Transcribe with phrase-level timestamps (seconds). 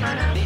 [0.00, 0.37] Bye.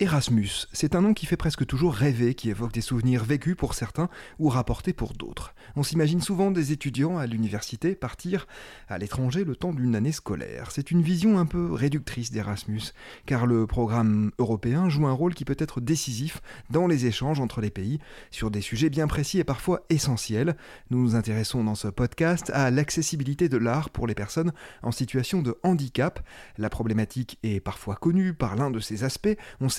[0.00, 3.74] Erasmus, c'est un nom qui fait presque toujours rêver, qui évoque des souvenirs vécus pour
[3.74, 4.08] certains
[4.38, 5.56] ou rapportés pour d'autres.
[5.74, 8.46] On s'imagine souvent des étudiants à l'université partir
[8.88, 10.70] à l'étranger le temps d'une année scolaire.
[10.70, 12.92] C'est une vision un peu réductrice d'Erasmus,
[13.26, 17.60] car le programme européen joue un rôle qui peut être décisif dans les échanges entre
[17.60, 17.98] les pays
[18.30, 20.56] sur des sujets bien précis et parfois essentiels.
[20.90, 24.52] Nous nous intéressons dans ce podcast à l'accessibilité de l'art pour les personnes
[24.84, 26.20] en situation de handicap.
[26.56, 29.36] La problématique est parfois connue par l'un de ses aspects.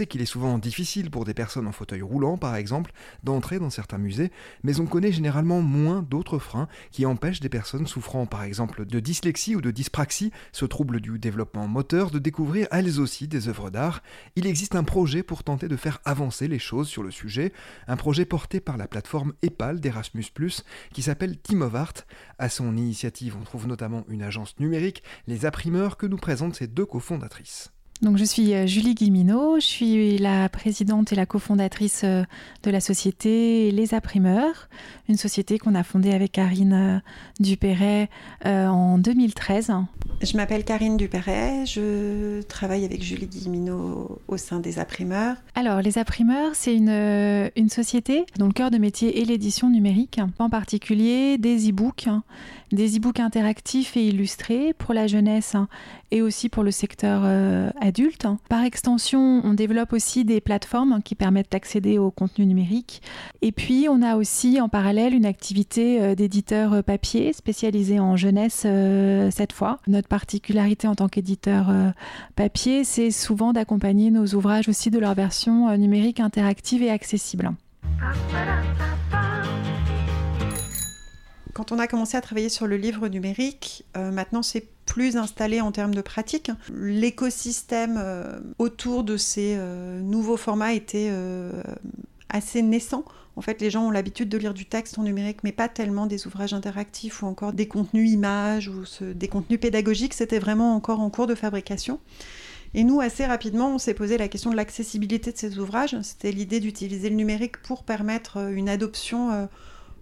[0.09, 2.91] Qu'il est souvent difficile pour des personnes en fauteuil roulant, par exemple,
[3.23, 4.31] d'entrer dans certains musées,
[4.63, 8.99] mais on connaît généralement moins d'autres freins qui empêchent des personnes souffrant, par exemple, de
[8.99, 13.69] dyslexie ou de dyspraxie, ce trouble du développement moteur, de découvrir elles aussi des œuvres
[13.69, 14.01] d'art.
[14.35, 17.53] Il existe un projet pour tenter de faire avancer les choses sur le sujet,
[17.87, 20.25] un projet porté par la plateforme EPAL d'Erasmus,
[20.93, 21.93] qui s'appelle Team of Art.
[22.37, 26.67] À son initiative, on trouve notamment une agence numérique, les imprimeurs, que nous présentent ses
[26.67, 27.71] deux cofondatrices.
[28.01, 32.23] Donc, je suis euh, Julie Guillemino, je suis la présidente et la cofondatrice euh,
[32.63, 34.69] de la société Les Apprimeurs,
[35.09, 36.99] une société qu'on a fondée avec Karine euh,
[37.41, 38.09] Dupéret
[38.45, 39.73] en 2013.
[40.21, 45.35] Je m'appelle Karine Dupéret, je travaille avec Julie Guillemino au sein des Apprimeurs.
[45.55, 50.19] Alors, Les Apprimeurs, c'est une, une société dont le cœur de métier est l'édition numérique,
[50.39, 52.07] en particulier des e-books,
[52.71, 55.55] des e-books interactifs et illustrés pour la jeunesse
[56.11, 58.27] et aussi pour le secteur euh, adulte.
[58.49, 63.01] Par extension, on développe aussi des plateformes qui permettent d'accéder au contenu numérique.
[63.41, 68.15] Et puis, on a aussi en parallèle une activité euh, d'éditeur euh, papier spécialisé en
[68.15, 68.65] jeunesse
[69.31, 69.79] cette fois.
[69.87, 71.71] Notre particularité en tant qu'éditeur
[72.35, 77.51] papier, c'est souvent d'accompagner nos ouvrages aussi de leur version numérique interactive et accessible.
[81.59, 85.73] Quand on a commencé à travailler sur le livre numérique, maintenant c'est plus installé en
[85.73, 86.51] termes de pratique.
[86.73, 91.61] L'écosystème euh, autour de ces euh, nouveaux formats était euh,
[92.29, 93.03] assez naissant.
[93.35, 96.05] En fait, les gens ont l'habitude de lire du texte en numérique, mais pas tellement
[96.05, 100.13] des ouvrages interactifs ou encore des contenus images ou des contenus pédagogiques.
[100.13, 101.99] C'était vraiment encore en cours de fabrication.
[102.73, 105.97] Et nous, assez rapidement, on s'est posé la question de l'accessibilité de ces ouvrages.
[106.03, 109.45] C'était l'idée d'utiliser le numérique pour permettre une adoption euh,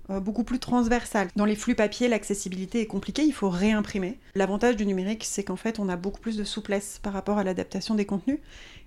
[0.09, 1.27] beaucoup plus transversale.
[1.35, 4.19] Dans les flux papier, l'accessibilité est compliquée, il faut réimprimer.
[4.35, 7.43] L'avantage du numérique, c'est qu'en fait, on a beaucoup plus de souplesse par rapport à
[7.43, 8.39] l'adaptation des contenus.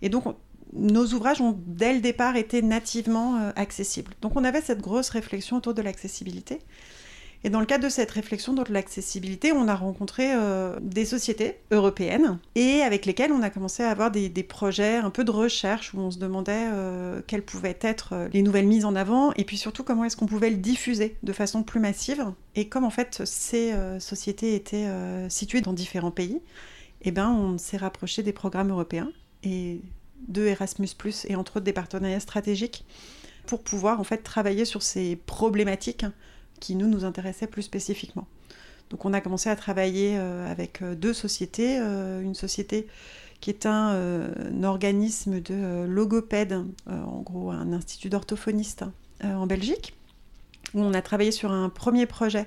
[0.03, 0.25] Et donc,
[0.73, 4.15] nos ouvrages ont dès le départ été nativement euh, accessibles.
[4.23, 6.61] Donc, on avait cette grosse réflexion autour de l'accessibilité.
[7.43, 11.57] Et dans le cadre de cette réflexion de l'accessibilité, on a rencontré euh, des sociétés
[11.71, 15.95] européennes et avec lesquelles on a commencé à avoir des, projets un peu de recherche
[15.95, 19.45] où on se demandait euh, quelles pouvaient être euh, les nouvelles mises en avant et
[19.45, 22.27] puis surtout comment est-ce qu'on pouvait le diffuser de façon plus massive.
[22.57, 24.89] Et comme en fait ces sociétés étaient
[25.29, 26.41] situées dans différents pays,
[27.03, 29.11] eh ben, on s'est rapproché des programmes européens
[29.45, 29.81] et
[30.29, 30.87] de Erasmus⁇
[31.29, 32.85] et entre autres des partenariats stratégiques
[33.47, 36.05] pour pouvoir en fait travailler sur ces problématiques
[36.61, 38.27] qui nous nous intéressait plus spécifiquement.
[38.91, 42.89] Donc on a commencé à travailler euh, avec euh, deux sociétés, euh, une société
[43.41, 43.97] qui est un,
[44.65, 48.85] organisme de logopède, en gros un institut d'orthophonistes
[49.25, 49.95] en Belgique,
[50.75, 52.47] où on a travaillé sur un premier projet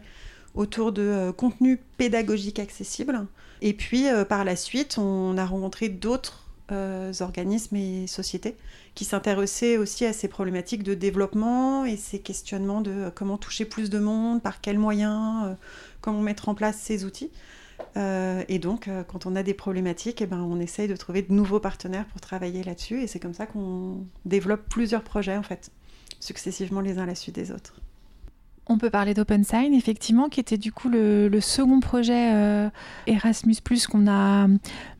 [0.53, 3.25] autour de contenu pédagogique accessible.
[3.63, 8.55] Et puis par la suite, on a rencontré d'autres organismes et sociétés
[8.95, 13.65] qui s'intéressaient aussi à ces problématiques de développement et ces questionnements de euh, comment toucher
[13.65, 15.53] plus de monde, par quels moyens, euh,
[16.01, 17.31] comment mettre en place ces outils.
[17.95, 21.59] et donc, quand on a des problématiques, eh ben, on essaye de trouver de nouveaux
[21.59, 23.01] partenaires pour travailler là-dessus.
[23.01, 25.71] Et c'est comme ça qu'on développe plusieurs projets, en fait,
[26.19, 27.82] successivement les uns à la suite des autres.
[28.67, 32.69] On peut parler d'OpenSign, effectivement, qui était du coup le, second projet euh,
[33.07, 33.57] Erasmus
[33.89, 34.47] qu'on a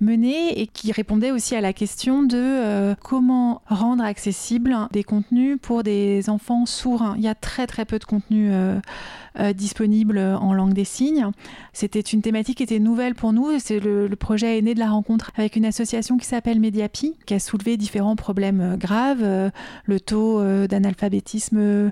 [0.01, 5.57] mené et qui répondait aussi à la question de euh, comment rendre accessible des contenus
[5.61, 7.13] pour des enfants sourds.
[7.15, 11.27] Il y a très très peu de contenus euh, disponibles en langue des signes.
[11.71, 13.59] C'était une thématique qui était nouvelle pour nous.
[13.59, 17.33] C'est le, projet est né de la rencontre avec une association qui s'appelle Mediapi, qui
[17.33, 19.51] a soulevé différents problèmes graves,
[19.85, 21.91] le taux d'analphabétisme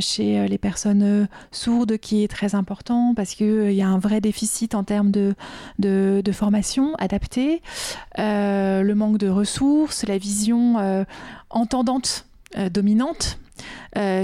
[0.00, 1.09] chez les personnes
[1.52, 5.10] sourde qui est très important parce qu'il euh, y a un vrai déficit en termes
[5.10, 5.34] de,
[6.32, 7.60] formation adaptée,
[8.18, 11.04] euh, le manque de ressources, la vision euh,
[11.50, 12.26] entendante
[12.72, 13.38] dominante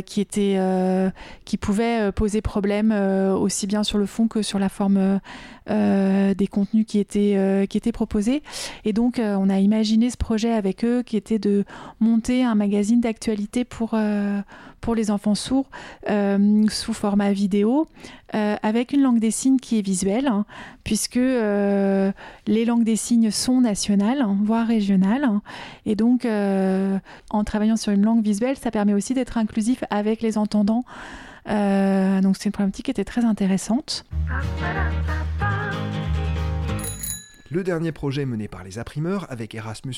[0.07, 5.21] qui pouvait poser problème aussi bien sur le fond que sur la forme
[5.69, 8.43] des contenus qui étaient, qui étaient proposés.
[8.85, 11.65] Et donc, on a imaginé ce projet avec eux qui était de
[12.01, 13.97] monter un magazine d'actualité pour,
[14.81, 15.69] pour les enfants sourds
[16.07, 17.87] sous format vidéo
[18.33, 20.45] avec une langue des signes qui est visuelle, hein,
[20.85, 25.25] puisque les langues des signes sont nationales, hein, voire régionales.
[25.25, 25.43] Hein.
[25.85, 30.39] et donc, en travaillant sur une langue visuelle, ça permet aussi d'être inclusif avec les
[30.39, 30.85] entendants.
[31.49, 34.05] Euh, donc c'est une problématique qui était très intéressante.
[37.51, 39.95] Le dernier projet mené par les imprimeurs avec Erasmus,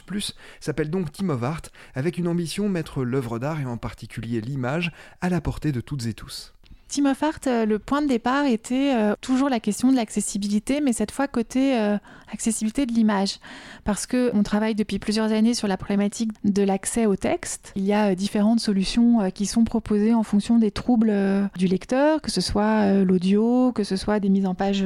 [0.60, 1.62] s'appelle donc Team of Art,
[1.94, 6.06] avec une ambition mettre l'œuvre d'art et en particulier l'image à la portée de toutes
[6.06, 6.54] et tous.
[6.88, 10.80] Team of Art, euh, le point de départ était euh, toujours la question de l'accessibilité,
[10.80, 11.98] mais cette fois côté euh,
[12.32, 13.40] accessibilité de l'image.
[13.84, 17.72] Parce qu'on travaille depuis plusieurs années sur la problématique de l'accès au texte.
[17.76, 21.12] Il y a différentes solutions qui sont proposées en fonction des troubles
[21.56, 24.84] du lecteur, que ce soit l'audio, que ce soit des mises en page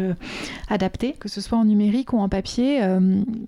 [0.68, 2.80] adaptées, que ce soit en numérique ou en papier.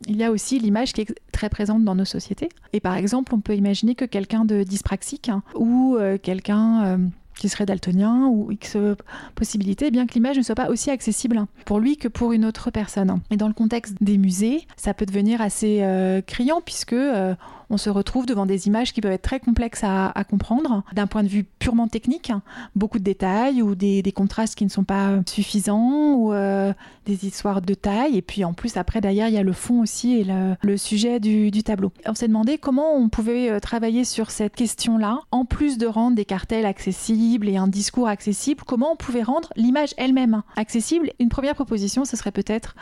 [0.08, 2.48] il y a aussi l'image qui est très présente dans nos sociétés.
[2.72, 6.98] Et par exemple, on peut imaginer que quelqu'un de dyspraxique hein, ou quelqu'un
[7.38, 8.76] qui serait daltonien ou X
[9.34, 12.70] possibilités, bien que l'image ne soit pas aussi accessible pour lui que pour une autre
[12.70, 13.20] personne.
[13.31, 17.34] Et dans le contexte des musées, ça peut devenir assez euh, criant puisque euh,
[17.70, 21.22] on se retrouve devant des images qui peuvent être très complexes à, comprendre d'un point
[21.22, 22.32] de vue purement technique,
[22.75, 26.72] beaucoup de détails ou des, contrastes qui ne sont pas suffisants ou euh,
[27.06, 28.16] des histoires de taille.
[28.16, 30.26] Et puis en plus, après, d'ailleurs, il y a le fond aussi et
[30.62, 31.93] le, sujet du, tableau.
[32.06, 36.17] On s'est demandé comment on pouvait euh, travailler sur cette question-là, en plus de rendre
[36.17, 41.10] des cartels accessibles et un discours accessible, comment on pouvait rendre l'image elle-même accessible?
[41.19, 42.75] Une première proposition, ce serait peut-être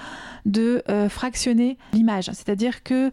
[0.47, 3.13] de euh, fractionner l'image, c'est-à-dire que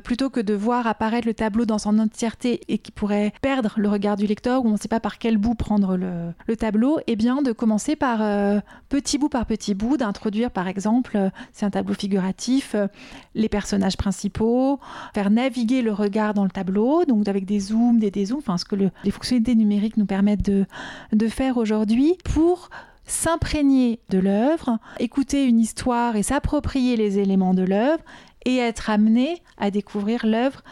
[0.00, 3.88] plutôt que de voir apparaître le tableau dans son entièreté et qui pourrait perdre le
[3.88, 7.12] regard du lecteur ou on ne sait pas par quel bout prendre le, tableau, et
[7.12, 8.58] eh bien de commencer par euh,
[8.88, 12.88] petit bout par petit bout, d'introduire par exemple, euh, c'est un tableau figuratif, euh,
[13.36, 14.80] les personnages principaux,
[15.14, 18.64] faire naviguer le regard dans le tableau, donc avec des zooms, des dézooms, enfin ce
[18.64, 20.66] que les fonctionnalités numériques nous permettent de,
[21.12, 22.70] de faire aujourd'hui pour
[23.08, 28.02] s'imprégner de l'œuvre, écouter une histoire et s'approprier les éléments de l'œuvre
[28.48, 30.62] et être amené à découvrir l'œuvre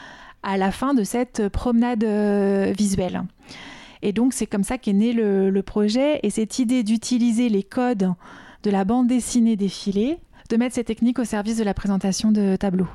[0.43, 3.23] à la fin de cette promenade euh, visuelle.
[4.03, 8.13] Et donc c'est comme ça qu'est né le, projet et cette idée d'utiliser les codes
[8.63, 10.19] de la bande dessinée défilée,
[10.49, 12.89] de mettre ces techniques au service de la présentation de tableaux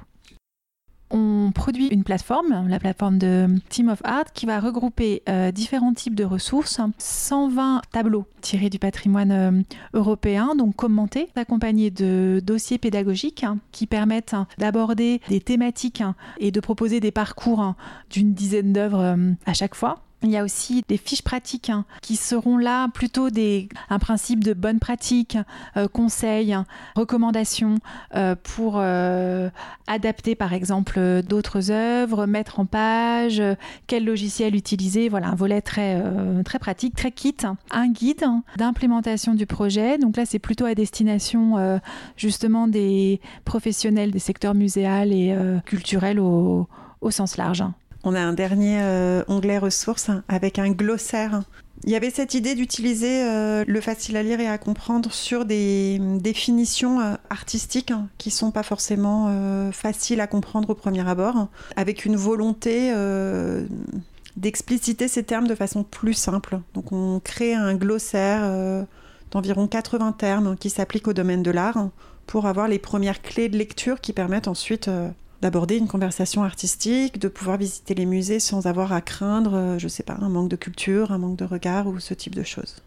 [1.11, 5.93] on produit une plateforme, la plateforme de Team of Art, qui va regrouper euh, différents
[5.93, 9.51] types de ressources, 120 tableaux tirés du patrimoine euh,
[9.93, 16.15] européen, donc commentés, accompagnés de dossiers pédagogiques hein, qui permettent hein, d'aborder des thématiques hein,
[16.39, 17.75] et de proposer des parcours
[18.09, 19.99] d'une dizaine d'œuvres euh, à chaque fois.
[20.23, 24.43] Il y a aussi des fiches pratiques hein, qui seront là plutôt des, un principe
[24.43, 25.35] de bonne pratique,
[25.77, 26.55] euh, conseils,
[26.95, 27.75] recommandations
[28.15, 29.49] euh, pour euh,
[29.87, 33.41] adapter par exemple d'autres œuvres, mettre en page,
[33.87, 35.09] quel logiciel utiliser.
[35.09, 36.01] Voilà, un volet très,
[36.45, 37.35] très pratique, très kit.
[37.71, 38.25] Un guide
[38.57, 39.97] d'implémentation du projet.
[39.97, 41.79] Donc là, c'est plutôt à destination
[42.15, 45.35] justement des professionnels des secteurs muséal et
[45.65, 46.67] culturels au,
[47.01, 47.63] au sens large.
[48.03, 51.43] On a un dernier euh, onglet ressources avec un glossaire.
[51.83, 55.45] Il y avait cette idée d'utiliser euh, le facile à lire et à comprendre sur
[55.45, 61.47] des définitions euh, artistiques qui qui sont pas forcément faciles à comprendre au premier abord,
[61.75, 62.93] avec une volonté
[64.37, 66.59] d'expliciter ces termes de façon plus simple.
[66.75, 68.85] Donc on crée un glossaire
[69.31, 71.89] d'environ 80 termes qui s'appliquent au domaine de l'art
[72.27, 74.89] pour avoir les premières clés de lecture qui permettent ensuite
[75.41, 79.87] d'aborder une conversation artistique, de pouvoir visiter les musées sans avoir à craindre, euh, je
[79.87, 82.83] sais pas, un manque de culture, un manque de regard ou ce type de choses.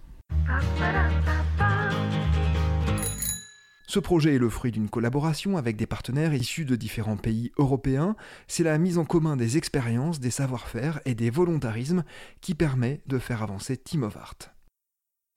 [3.87, 8.16] Ce projet est le fruit d'une collaboration avec des partenaires issus de différents pays européens.
[8.49, 12.02] C'est la mise en commun des expériences, des savoir-faire et des volontarismes
[12.40, 14.53] qui permet de faire avancer Team of Art.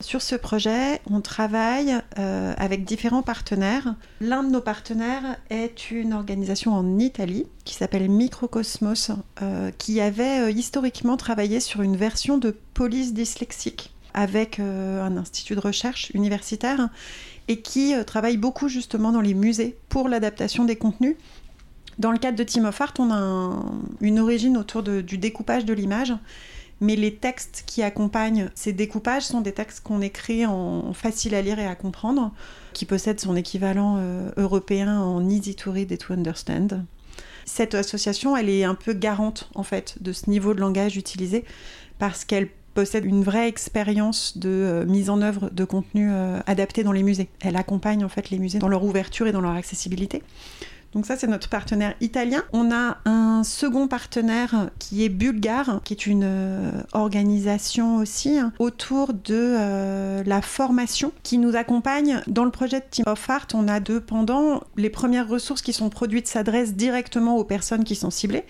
[0.04, 3.96] Sur ce projet, on travaille euh, avec différents partenaires.
[4.22, 9.10] L'un de nos partenaires est une organisation en Italie qui s'appelle Microcosmos,
[9.42, 15.56] euh, qui avait euh, historiquement travaillé sur une version de police dyslexique avec un institut
[15.56, 16.89] de recherche universitaire
[17.48, 21.18] et qui travaille beaucoup justement dans les musées pour l'adaptation des contenus.
[22.00, 23.63] Dans le cadre de Team of Art, on a
[24.01, 26.16] une origine autour du découpage de l'image
[26.81, 31.41] mais les textes qui accompagnent ces découpages sont des textes qu'on écrit en facile à
[31.41, 32.31] lire et à comprendre,
[32.74, 36.84] qui possèdent son équivalent euh, européen en easy to read et to understand.
[37.46, 41.46] Cette association, elle est un peu garante en fait de ce niveau de langage utilisé
[41.98, 46.12] parce qu'elle possède une vraie expérience de mise en œuvre de contenu
[46.46, 47.29] adapté dans les musées.
[47.39, 50.22] Elle accompagne en fait les musées dans leur ouverture et dans leur accessibilité.
[50.94, 52.44] Donc ça, c'est notre partenaire italien.
[52.53, 58.53] On a un second partenaire qui est bulgare, qui est une euh, organisation aussi hein,
[58.60, 63.48] autour de euh, la formation qui nous accompagne dans le projet de Team of Art.
[63.53, 64.63] On a deux pendant.
[64.75, 68.46] Les premières ressources qui sont produites s'adressent directement aux personnes qui sont ciblées.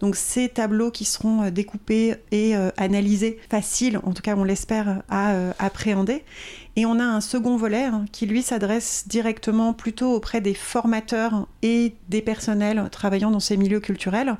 [0.00, 5.02] Donc ces tableaux qui seront euh, découpés et analysés, faciles, en tout cas on l'espère,
[5.08, 6.24] à appréhender.
[6.76, 11.48] Et on a un second volet hein, qui, lui, s'adresse directement plutôt auprès des formateurs
[11.62, 14.36] et des personnels travaillant dans ces milieux culturels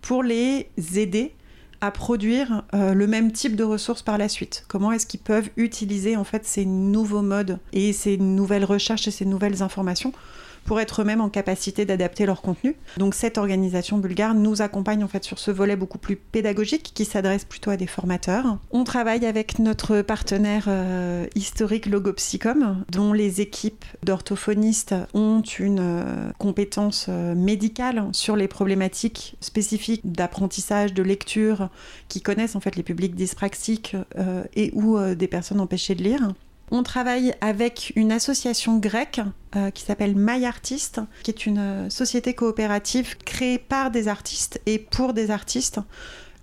[0.00, 1.34] pour les aider
[1.82, 4.64] à produire euh, le même type de ressources par la suite.
[4.68, 9.10] Comment est-ce qu'ils peuvent utiliser en fait ces nouveaux modes et ces nouvelles recherches et
[9.10, 10.12] ces nouvelles informations
[10.64, 12.76] pour être eux-mêmes en capacité d'adapter leur contenu.
[12.96, 17.04] Donc cette organisation bulgare nous accompagne en fait sur ce volet beaucoup plus pédagogique qui
[17.04, 18.58] s'adresse plutôt à des formateurs.
[18.70, 26.30] On travaille avec notre partenaire euh, historique Logopsycom dont les équipes d'orthophonistes ont une euh,
[26.38, 31.68] compétence euh, médicale sur les problématiques spécifiques d'apprentissage, de lecture,
[32.08, 33.96] qui connaissent en fait les publics dyspraxiques
[34.54, 36.32] et ou des personnes empêchées de lire.
[36.74, 39.20] On travaille avec une association grecque
[39.56, 44.58] euh, qui s'appelle My Artist, qui est une euh, société coopérative créée par des artistes
[44.64, 45.80] et pour des artistes.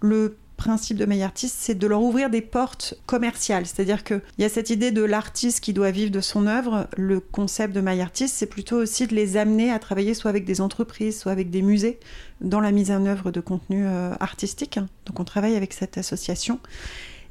[0.02, 3.66] Le principe de My Artist, c'est de leur ouvrir des portes commerciales.
[3.66, 6.88] C'est-à-dire qu'il y a cette idée de l'artiste qui doit vivre de son œuvre.
[6.96, 10.46] Le concept de My Artist, c'est plutôt aussi de les amener à travailler soit avec
[10.46, 12.00] des entreprises, soit avec des musées
[12.40, 14.78] dans la mise en œuvre de contenu euh, artistique.
[15.08, 16.60] Donc on travaille avec cette association.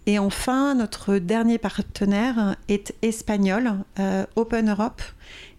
[0.08, 5.02] Et enfin, notre dernier partenaire est espagnol, euh, Open Europe.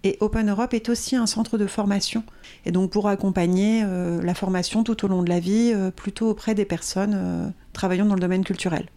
[0.04, 2.24] Et Open Europe est aussi un centre de formation.
[2.66, 6.32] Et donc pour accompagner euh, la formation tout au long de la vie, euh, plutôt
[6.32, 8.90] auprès des personnes travaillant dans le domaine culturel.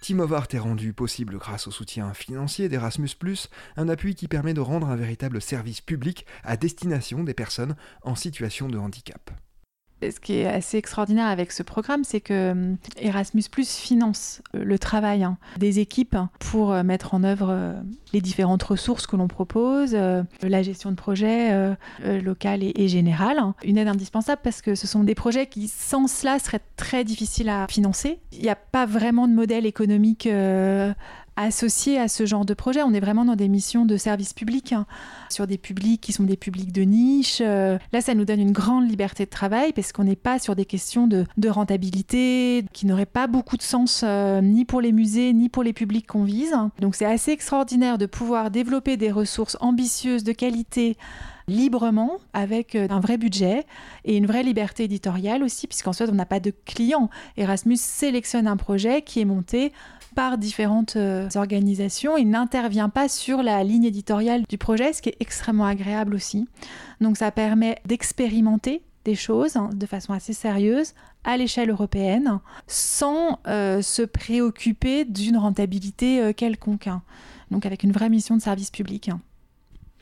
[0.00, 3.10] Team of Art est rendu possible grâce au soutien financier d'Erasmus,
[3.76, 8.14] un appui qui permet de rendre un véritable service public à destination des personnes en
[8.14, 9.32] situation de handicap
[10.02, 14.78] ce qui est assez extraordinaire avec ce programme, c'est que hum, Erasmus finance euh, le
[14.78, 17.72] travail hein, des équipes pour euh, mettre en œuvre euh,
[18.12, 21.74] les différentes ressources que l'on propose, la gestion de projets
[22.04, 23.40] local et, et général.
[23.64, 27.48] Une aide indispensable parce que ce sont des projets qui, sans cela, seraient très difficiles
[27.48, 28.20] à financer.
[28.32, 30.28] Il n'y a pas vraiment de modèle économique
[31.36, 32.82] associé à ce genre de projet.
[32.82, 34.86] On est vraiment dans des missions de service public, hein,
[35.28, 37.38] sur des publics qui sont des publics de niche.
[37.40, 40.54] Euh, là, ça nous donne une grande liberté de travail parce qu'on n'est pas sur
[40.56, 45.32] des questions de, rentabilité qui n'auraient pas beaucoup de sens euh, ni pour les musées
[45.32, 46.54] ni pour les publics qu'on vise.
[46.80, 50.96] Donc c'est assez extraordinaire de pouvoir développer des ressources ambitieuses de qualité
[51.48, 53.66] librement avec euh, un vrai budget
[54.04, 57.10] et une vraie liberté éditoriale aussi, puisqu'en soit on n'a pas de clients.
[57.36, 59.72] Erasmus sélectionne un projet qui est monté
[60.14, 65.10] par différentes euh, organisations et n'intervient pas sur la ligne éditoriale du projet, ce qui
[65.10, 66.46] est extrêmement agréable aussi.
[67.00, 70.94] Donc ça permet d'expérimenter des choses hein, de façon assez sérieuse
[71.24, 76.86] à l'échelle européenne sans euh, se préoccuper d'une rentabilité euh, quelconque.
[76.86, 77.02] Hein.
[77.50, 79.08] Donc avec une vraie mission de service public.
[79.08, 79.20] Hein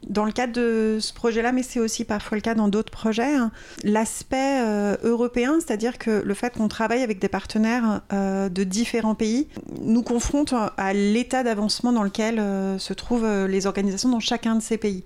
[0.09, 3.35] dans le cadre de ce projet-là, mais c'est aussi parfois le cas dans d'autres projets,
[3.35, 3.51] hein,
[3.85, 9.15] l'aspect euh, européen, c'est-à-dire que le fait qu'on travaille avec des partenaires euh, de différents
[9.15, 9.49] pays,
[9.81, 14.63] nous confronte à l'état d'avancement dans lequel euh, se trouvent les organisations dans chacun de
[14.63, 15.05] ces pays.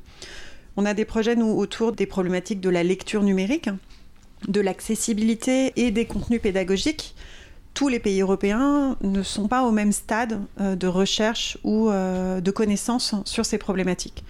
[0.77, 3.69] On a des projets, nous, autour des problématiques de la lecture numérique,
[4.49, 7.15] de l'accessibilité et des contenus pédagogiques
[7.73, 13.15] tous les pays européens ne sont pas au même stade de recherche ou de connaissance
[13.27, 14.25] sur ces problématiques.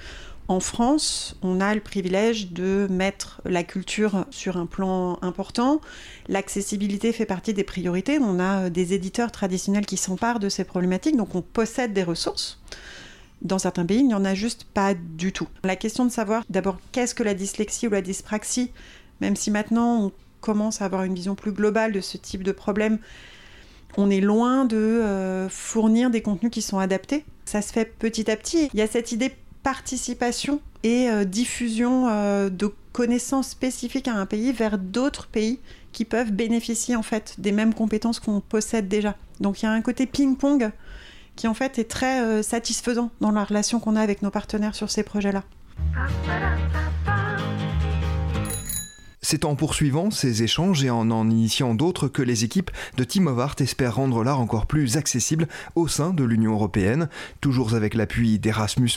[0.48, 5.80] En France, on a le privilège de mettre la culture sur un plan important.
[6.28, 8.18] L'accessibilité fait partie des priorités.
[8.20, 12.04] On a euh, des éditeurs traditionnels qui s'emparent de ces problématiques, donc on possède des
[12.04, 12.60] ressources.
[13.42, 15.48] Dans certains pays, il n'y en a juste pas du tout.
[15.64, 18.70] La question de savoir d'abord qu'est-ce que la dyslexie ou la dyspraxie,
[19.20, 22.52] même si maintenant on commence à avoir une vision plus globale de ce type de
[22.52, 22.98] problème,
[23.96, 27.24] on est loin de euh, fournir des contenus qui sont adaptés.
[27.46, 28.68] Ça se fait petit à petit.
[28.72, 29.32] Il y a cette idée
[29.66, 35.58] participation et euh, diffusion euh, de connaissances spécifiques à un pays vers d'autres pays
[35.90, 39.16] qui peuvent bénéficier en fait des mêmes compétences qu'on possède déjà.
[39.40, 40.70] Donc il y a un côté ping-pong
[41.34, 44.76] qui en fait est très euh, satisfaisant dans la relation qu'on a avec nos partenaires
[44.76, 45.42] sur ces projets-là.
[49.28, 53.26] C'est en poursuivant ces échanges et en en initiant d'autres que les équipes de Team
[53.26, 57.08] of Art espèrent rendre l'art encore plus accessible au sein de l'Union européenne.
[57.40, 58.92] Toujours avec l'appui d'Erasmus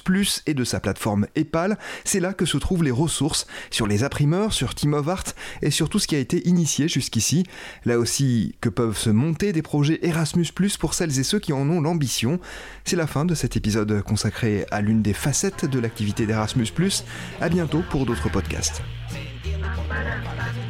[0.46, 4.54] et de sa plateforme EPAL, c'est là que se trouvent les ressources sur les imprimeurs,
[4.54, 5.34] sur Team of Art
[5.64, 7.44] et sur tout ce qui a été initié jusqu'ici.
[7.84, 11.68] Là aussi que peuvent se monter des projets Erasmus pour celles et ceux qui en
[11.72, 12.40] ont l'ambition.
[12.86, 16.68] C'est la fin de cet épisode consacré à l'une des facettes de l'activité d'Erasmus.
[17.42, 18.84] À bientôt pour d'autres podcasts.
[19.90, 20.69] 完了完了。